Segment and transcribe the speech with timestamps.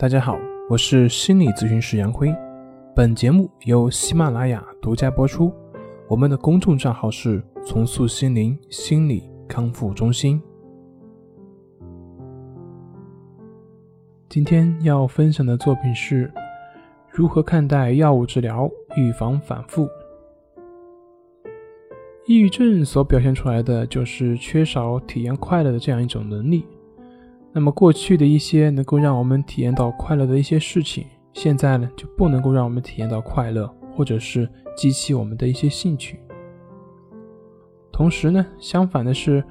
[0.00, 0.38] 大家好，
[0.70, 2.32] 我是心理咨询师杨辉。
[2.94, 5.52] 本节目由喜马拉雅独家播出。
[6.06, 10.40] 我们的公众账号是“重塑心灵心理康复中心”。
[14.30, 16.32] 今天要分享的作品是
[17.10, 19.88] 如何看待药物治疗，预防反复。
[22.24, 26.64] 抑郁症所表现出来的就是缺少体验快乐的这样一种能力。
[27.58, 36.20] 那么过去的一些能够让我们体验到快乐的一些事情，现在呢就不能够让我们体验到快乐，或者是激起我们的一些兴趣。
[37.90, 39.42] 同时呢，相反的是，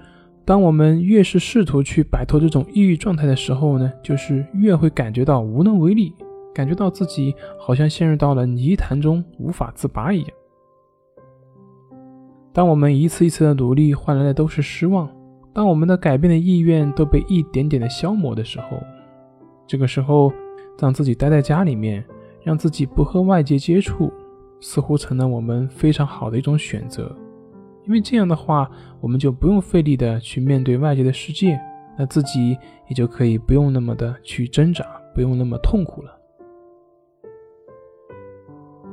[0.46, 6.16] 当我们越是试图去摆脱这种抑郁状态的时候呢，就是越会感觉到无能为力，
[6.56, 10.30] 感觉到自己好像陷入到了泥潭中无法自拔一样。
[12.54, 15.10] 当我们一次一次的努力换来的都是失望。
[15.58, 18.78] 当我们的改变的意愿都被一点点的消磨的时候，
[19.66, 20.32] 这个时候
[20.80, 22.06] 让自己待在家里面，
[22.44, 24.14] 让自己不和外界接触，
[24.60, 27.12] 似乎成了我们非常好的一种选择。
[27.88, 28.70] 因为这样的话，
[29.02, 31.60] 我们就不用费力的去面对外界的世界，
[31.98, 32.56] 那自己
[32.88, 36.16] 也就可以不用那么的去挣扎，不用那么痛苦了。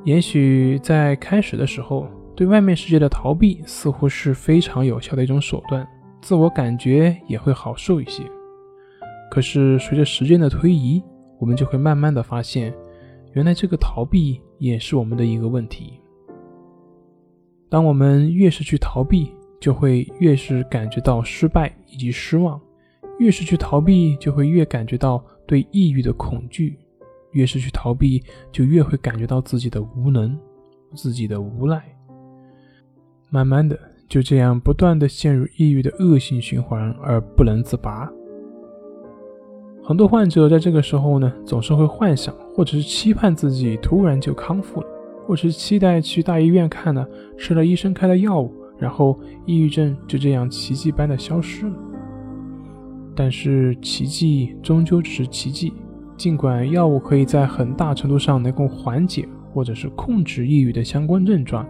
[0.02, 5.86] 也许在开始的时候，对外面世界的逃避似乎是非常有效的一种手段。
[6.24, 8.22] 自我感觉也会好受一些，
[9.30, 11.02] 可是随着时间的推移，
[11.38, 12.72] 我们就会慢慢的发现，
[13.34, 16.00] 原来这个逃避也是我们的一个问题。
[17.68, 22.58] 当我们越是去逃避，就会越是感觉到失败以及失望；
[23.18, 26.74] 越是去逃避，就会越感觉到对抑郁的恐惧；
[27.32, 30.34] 越是去逃避，就越会感觉到自己的无能、
[30.94, 31.84] 自己的无奈。
[33.28, 33.78] 慢慢的。
[34.08, 38.10] 就这样不断的陷入抑郁的恶性循环而不能自拔。
[39.82, 44.86] 很多患者在这个时候呢，总是会幻想或者是期盼自己突然就康复了，
[45.26, 51.74] 或者是期待去大医院看了，吃了医生开的药物，然后抑郁症就这样奇迹般的消失了。
[53.14, 55.72] 但是奇迹终究只是奇迹，
[56.16, 61.66] 尽管药物可以在很大程度上能够缓解或者是控制抑郁的相关症状。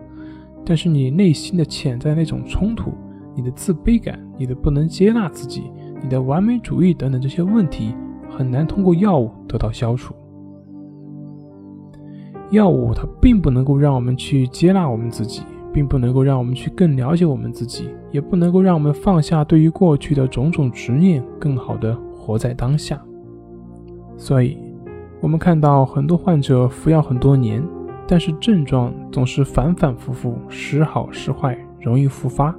[0.64, 2.92] 但是你内心的潜在那种冲突，
[3.34, 5.64] 你的自卑感，你的不能接纳自己，
[6.02, 7.94] 你的完美主义等等这些问题，
[8.30, 10.14] 很难通过药物得到消除。
[12.50, 15.42] 药物它并不能够让我们去接纳我们自己，
[15.72, 23.02] 并不能够让我们去更了解我们自己，也不能够让我们放下对于过去的种种执念，更好的活在当下。
[24.16, 24.56] 所以，
[25.20, 27.62] 我们看到很多患者服药很多年。
[28.06, 32.54] 但是症状总是反反复复，时好时坏，容易复发。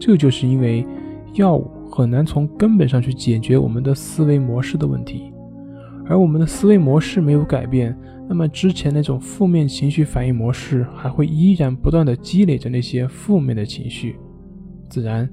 [0.00, 0.84] 这就是因为
[1.34, 5.32] 药物很难从根本上去解决我们的思维模式的问题，
[6.06, 7.96] 而我们的思维模式没有改变，
[8.28, 14.16] 那么之前那种负面情绪反应模式还会依然不断的积累着那些负面的情绪，
[14.88, 15.28] 自然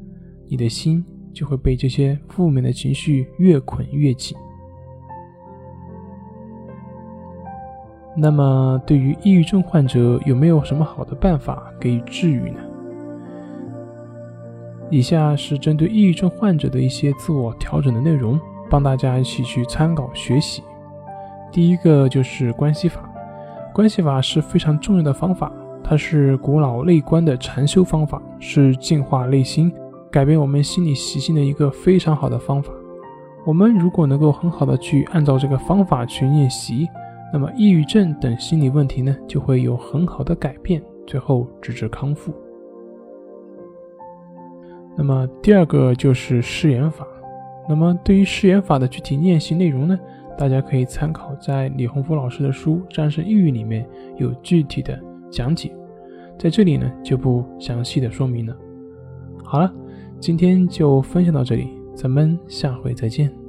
[0.47, 1.03] 你的心
[1.33, 4.37] 就会被这些负面的情绪越捆越紧。
[8.13, 12.59] 那么，对于抑郁症患者，有没有什么好的办法给予治愈呢？
[14.89, 18.37] 以下是针对抑郁症患者的一些自我调整的内容，
[18.69, 20.61] 帮大家一起去参考学习。
[21.53, 23.09] 第一个就是关系法，
[23.73, 25.49] 关系法是非常重要的方法，
[25.81, 29.71] 它是古老内观的禅修方法，是净化内心、
[30.11, 32.73] 改变我们心理习性的一个非常好的方法。
[33.45, 36.89] 我们如果能够很好的去按照这个方法去练习。
[37.33, 42.33] 那么，抑郁症等心理问题呢，就会有很好的改变，最后直至康复。
[44.97, 47.07] 那么，第二个就是誓言法。
[47.69, 49.97] 那么，对于誓言法的具体练习内容呢，
[50.37, 53.87] 大家可以参考在李洪福老师的书《战胜抑郁》里面
[54.17, 54.99] 有具体的
[55.29, 55.73] 讲解，
[56.37, 58.53] 在这里呢就不详细的说明了。
[59.45, 59.73] 好了，
[60.19, 63.40] 今天就分享到这里，咱们下回再见。